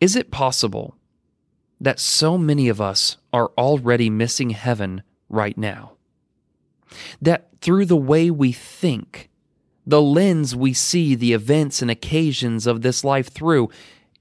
Is 0.00 0.16
it 0.16 0.30
possible 0.30 0.96
that 1.84 2.00
so 2.00 2.38
many 2.38 2.68
of 2.68 2.80
us 2.80 3.18
are 3.32 3.52
already 3.58 4.08
missing 4.08 4.50
heaven 4.50 5.02
right 5.28 5.56
now? 5.58 5.92
That 7.20 7.48
through 7.60 7.86
the 7.86 7.96
way 7.96 8.30
we 8.30 8.52
think, 8.52 9.28
the 9.86 10.00
lens 10.00 10.56
we 10.56 10.72
see 10.72 11.14
the 11.14 11.34
events 11.34 11.82
and 11.82 11.90
occasions 11.90 12.66
of 12.66 12.80
this 12.80 13.04
life 13.04 13.28
through 13.28 13.68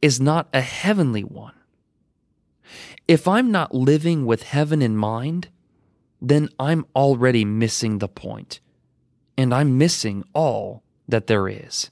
is 0.02 0.20
not 0.20 0.50
a 0.54 0.60
heavenly 0.60 1.24
one. 1.24 1.54
If 3.08 3.28
I'm 3.28 3.52
not 3.52 3.74
living 3.74 4.26
with 4.26 4.44
heaven 4.44 4.82
in 4.82 4.98
mind, 4.98 5.48
then 6.22 6.50
I'm 6.60 6.86
already 6.94 7.46
missing 7.46 8.00
the 8.00 8.10
point, 8.10 8.60
and 9.38 9.54
I'm 9.54 9.78
missing 9.78 10.24
all 10.34 10.84
that 11.08 11.28
there 11.28 11.48
is. 11.48 11.90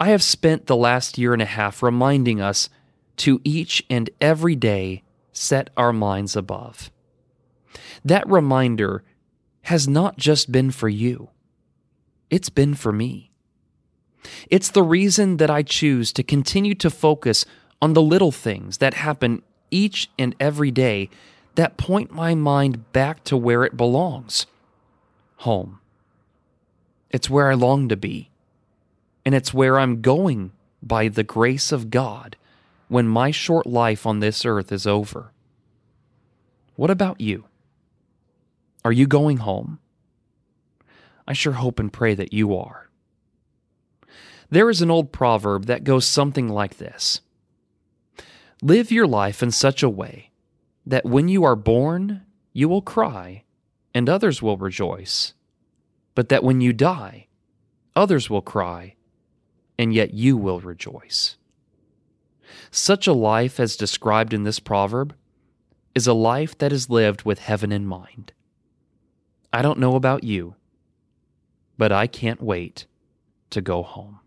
I 0.00 0.08
have 0.08 0.22
spent 0.22 0.66
the 0.66 0.76
last 0.76 1.18
year 1.18 1.32
and 1.32 1.42
a 1.42 1.46
half 1.46 1.82
reminding 1.82 2.40
us 2.40 2.70
to 3.18 3.40
each 3.44 3.84
and 3.88 4.10
every 4.20 4.54
day 4.54 5.02
set 5.32 5.70
our 5.76 5.92
minds 5.92 6.36
above. 6.36 6.90
That 8.04 8.28
reminder 8.28 9.02
has 9.62 9.88
not 9.88 10.16
just 10.16 10.52
been 10.52 10.70
for 10.70 10.88
you, 10.88 11.30
it's 12.30 12.50
been 12.50 12.74
for 12.74 12.92
me. 12.92 13.30
It's 14.50 14.70
the 14.70 14.82
reason 14.82 15.36
that 15.36 15.50
I 15.50 15.62
choose 15.62 16.12
to 16.12 16.22
continue 16.22 16.74
to 16.76 16.90
focus 16.90 17.44
on 17.80 17.92
the 17.92 18.02
little 18.02 18.32
things 18.32 18.78
that 18.78 18.94
happen 18.94 19.42
each 19.70 20.10
and 20.18 20.34
every 20.40 20.70
day 20.70 21.10
that 21.54 21.76
point 21.76 22.10
my 22.10 22.34
mind 22.34 22.92
back 22.92 23.24
to 23.24 23.36
where 23.36 23.64
it 23.64 23.76
belongs 23.76 24.46
home. 25.38 25.80
It's 27.10 27.30
where 27.30 27.50
I 27.50 27.54
long 27.54 27.88
to 27.88 27.96
be, 27.96 28.30
and 29.24 29.34
it's 29.34 29.54
where 29.54 29.78
I'm 29.78 30.00
going 30.02 30.52
by 30.82 31.08
the 31.08 31.22
grace 31.22 31.72
of 31.72 31.90
God 31.90 32.36
when 32.88 33.08
my 33.08 33.30
short 33.30 33.66
life 33.66 34.06
on 34.06 34.20
this 34.20 34.44
earth 34.44 34.70
is 34.70 34.86
over. 34.86 35.32
What 36.76 36.90
about 36.90 37.20
you? 37.20 37.44
Are 38.84 38.92
you 38.92 39.06
going 39.06 39.38
home? 39.38 39.78
I 41.26 41.32
sure 41.32 41.54
hope 41.54 41.80
and 41.80 41.92
pray 41.92 42.14
that 42.14 42.32
you 42.32 42.56
are. 42.56 42.88
There 44.50 44.70
is 44.70 44.80
an 44.80 44.90
old 44.90 45.10
proverb 45.10 45.66
that 45.66 45.84
goes 45.84 46.06
something 46.06 46.48
like 46.48 46.78
this 46.78 47.20
Live 48.62 48.92
your 48.92 49.06
life 49.06 49.42
in 49.42 49.50
such 49.50 49.82
a 49.82 49.90
way 49.90 50.30
that 50.86 51.04
when 51.04 51.28
you 51.28 51.42
are 51.44 51.56
born, 51.56 52.22
you 52.52 52.68
will 52.68 52.82
cry, 52.82 53.42
and 53.92 54.08
others 54.08 54.40
will 54.40 54.56
rejoice, 54.56 55.34
but 56.14 56.28
that 56.28 56.44
when 56.44 56.60
you 56.60 56.72
die, 56.72 57.26
others 57.96 58.30
will 58.30 58.40
cry, 58.40 58.94
and 59.78 59.92
yet 59.92 60.14
you 60.14 60.36
will 60.36 60.60
rejoice. 60.60 61.36
Such 62.70 63.06
a 63.06 63.12
life, 63.12 63.58
as 63.58 63.76
described 63.76 64.32
in 64.32 64.44
this 64.44 64.60
proverb, 64.60 65.14
is 65.94 66.06
a 66.06 66.12
life 66.12 66.56
that 66.58 66.72
is 66.72 66.90
lived 66.90 67.22
with 67.22 67.38
heaven 67.38 67.72
in 67.72 67.86
mind. 67.86 68.32
I 69.52 69.62
don't 69.62 69.78
know 69.78 69.96
about 69.96 70.24
you, 70.24 70.54
but 71.78 71.92
I 71.92 72.06
can't 72.06 72.42
wait 72.42 72.86
to 73.50 73.60
go 73.60 73.82
home. 73.82 74.20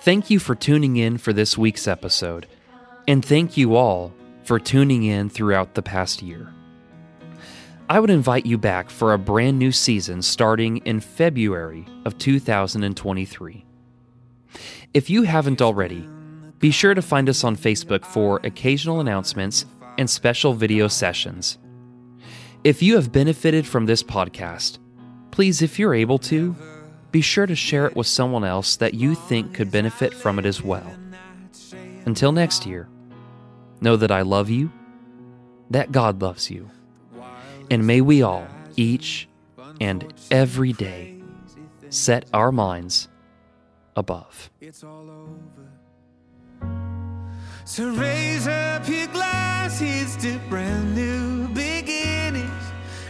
Thank 0.00 0.30
you 0.30 0.38
for 0.38 0.54
tuning 0.54 0.96
in 0.96 1.18
for 1.18 1.32
this 1.32 1.58
week's 1.58 1.86
episode, 1.86 2.46
and 3.06 3.22
thank 3.22 3.56
you 3.56 3.76
all 3.76 4.14
for 4.44 4.58
tuning 4.58 5.02
in 5.02 5.28
throughout 5.28 5.74
the 5.74 5.82
past 5.82 6.22
year. 6.22 6.50
I 7.90 8.00
would 8.00 8.10
invite 8.10 8.46
you 8.46 8.56
back 8.56 8.88
for 8.88 9.12
a 9.12 9.18
brand 9.18 9.58
new 9.58 9.72
season 9.72 10.22
starting 10.22 10.78
in 10.78 11.00
February 11.00 11.84
of 12.04 12.16
2023. 12.16 13.64
If 14.94 15.10
you 15.10 15.22
haven't 15.22 15.62
already, 15.62 16.08
be 16.58 16.70
sure 16.70 16.94
to 16.94 17.02
find 17.02 17.28
us 17.28 17.44
on 17.44 17.56
Facebook 17.56 18.04
for 18.04 18.40
occasional 18.42 19.00
announcements 19.00 19.66
and 19.96 20.08
special 20.08 20.54
video 20.54 20.88
sessions. 20.88 21.58
If 22.64 22.82
you 22.82 22.96
have 22.96 23.12
benefited 23.12 23.66
from 23.66 23.86
this 23.86 24.02
podcast, 24.02 24.78
please, 25.30 25.62
if 25.62 25.78
you're 25.78 25.94
able 25.94 26.18
to, 26.18 26.56
be 27.12 27.20
sure 27.20 27.46
to 27.46 27.54
share 27.54 27.86
it 27.86 27.96
with 27.96 28.06
someone 28.06 28.44
else 28.44 28.76
that 28.76 28.94
you 28.94 29.14
think 29.14 29.54
could 29.54 29.70
benefit 29.70 30.12
from 30.12 30.38
it 30.38 30.44
as 30.44 30.62
well. 30.62 30.92
Until 32.04 32.32
next 32.32 32.66
year, 32.66 32.88
know 33.80 33.96
that 33.96 34.10
I 34.10 34.22
love 34.22 34.50
you, 34.50 34.72
that 35.70 35.92
God 35.92 36.20
loves 36.20 36.50
you, 36.50 36.70
and 37.70 37.86
may 37.86 38.00
we 38.00 38.22
all, 38.22 38.46
each 38.76 39.28
and 39.80 40.12
every 40.30 40.72
day, 40.72 41.20
set 41.90 42.28
our 42.34 42.50
minds 42.50 43.08
above. 43.98 44.50
So 47.64 47.90
raise 47.90 48.46
up 48.48 48.88
your 48.88 49.08
glasses 49.08 50.16
to 50.22 50.38
brand 50.48 50.94
new 50.94 51.48
beginnings 51.48 52.64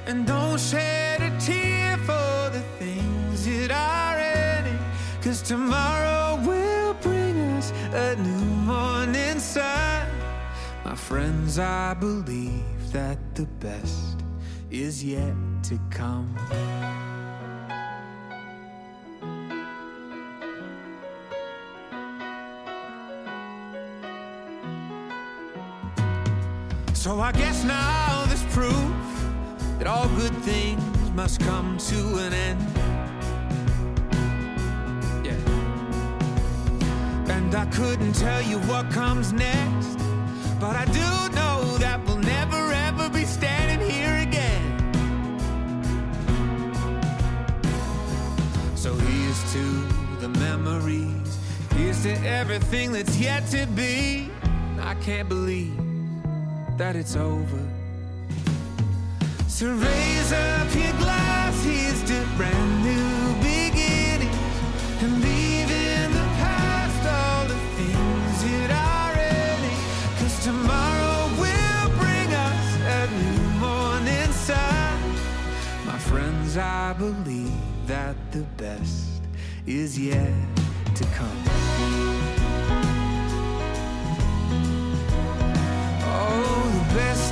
and 0.06 0.26
don't 0.26 0.58
shed 0.58 1.20
a 1.22 1.30
tear 1.38 1.96
for 1.98 2.50
the 2.50 2.64
things 2.78 3.46
that 3.46 3.70
are 3.70 4.16
ending. 4.18 4.78
Cause 5.22 5.42
tomorrow 5.42 6.40
will 6.44 6.94
bring 6.94 7.38
us 7.56 7.70
a 7.92 8.16
new 8.16 8.46
morning 8.72 9.38
sun. 9.38 10.08
My 10.84 10.94
friends, 10.94 11.58
I 11.58 11.94
believe 11.94 12.92
that 12.92 13.18
the 13.34 13.46
best 13.60 14.16
is 14.70 15.04
yet 15.04 15.34
to 15.64 15.78
come. 15.90 16.34
So 26.98 27.20
I 27.20 27.30
guess 27.30 27.62
now 27.62 28.24
there's 28.26 28.42
proof 28.46 28.74
that 29.78 29.86
all 29.86 30.08
good 30.16 30.34
things 30.38 30.82
must 31.12 31.38
come 31.38 31.78
to 31.78 32.16
an 32.16 32.32
end. 32.32 32.60
Yeah. 35.24 35.36
And 37.36 37.54
I 37.54 37.66
couldn't 37.66 38.14
tell 38.14 38.42
you 38.42 38.58
what 38.62 38.90
comes 38.90 39.32
next, 39.32 39.96
but 40.58 40.74
I 40.74 40.86
do 40.86 41.34
know 41.36 41.78
that 41.78 42.04
we'll 42.04 42.18
never 42.18 42.72
ever 42.72 43.08
be 43.08 43.24
standing 43.24 43.88
here 43.88 44.16
again. 44.16 44.64
So 48.74 48.92
here's 48.92 49.52
to 49.52 49.64
the 50.18 50.30
memories, 50.30 51.38
here's 51.76 52.02
to 52.02 52.14
everything 52.26 52.90
that's 52.90 53.16
yet 53.16 53.46
to 53.52 53.66
be. 53.68 54.32
I 54.80 54.96
can't 54.96 55.28
believe 55.28 55.87
that 56.78 56.94
it's 56.94 57.16
over. 57.16 57.62
So 59.48 59.66
raise 59.66 60.32
up 60.32 60.74
your 60.74 60.92
glass, 60.98 61.64
here's 61.64 62.00
to 62.04 62.24
brand 62.36 62.84
new 62.84 63.34
beginnings 63.42 64.36
and 65.02 65.12
leave 65.20 65.70
in 65.70 66.12
the 66.12 66.28
past 66.38 67.02
all 67.04 67.44
the 67.46 67.60
things 67.76 68.44
that 68.44 68.70
are 68.70 69.14
ending. 69.18 69.80
Cause 70.18 70.44
tomorrow 70.44 71.26
will 71.42 71.88
bring 71.98 72.32
us 72.32 72.66
a 72.86 73.10
new 73.22 73.42
morning 73.58 74.32
sun. 74.32 75.00
My 75.84 75.98
friends, 75.98 76.56
I 76.56 76.92
believe 76.92 77.50
that 77.88 78.14
the 78.30 78.42
best 78.56 79.20
is 79.66 79.98
yet 79.98 80.32
to 80.94 81.04
come. 81.06 82.37
Oh, 87.00 87.27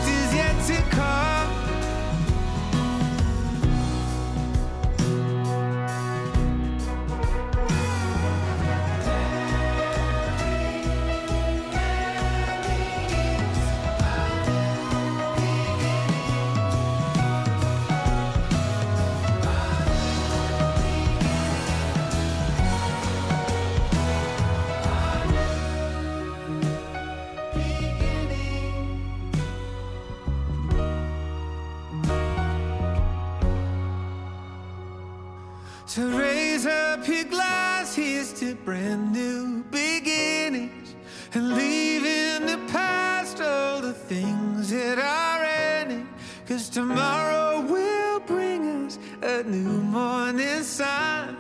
So 35.89 36.09
raise 36.09 36.67
up 36.67 37.07
your 37.07 37.23
glass, 37.25 37.95
here's 37.95 38.33
to 38.41 38.57
brand 38.57 39.13
new 39.13 39.63
beginnings 39.71 40.97
and 41.33 41.55
leave 41.55 42.05
in 42.05 42.45
the 42.45 42.59
past 42.73 43.41
all 43.41 43.81
the 43.81 43.93
things 43.93 44.71
that 44.71 44.99
are 44.99 45.45
ending. 45.45 46.09
Cause 46.49 46.69
tomorrow 46.69 47.61
will 47.61 48.19
bring 48.21 48.87
us 48.87 48.99
a 49.23 49.45
new 49.45 49.81
morning 49.81 50.65
sun. 50.65 51.37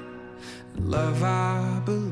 Love, 0.78 1.24
I 1.24 1.82
believe 1.84 2.05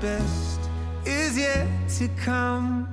best 0.00 0.60
is 1.04 1.38
yet 1.38 1.68
to 1.88 2.08
come. 2.24 2.85